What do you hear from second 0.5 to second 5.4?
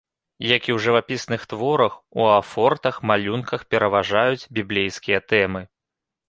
Як і ў жывапісных творах, у афортах, малюнках пераважаюць біблейскія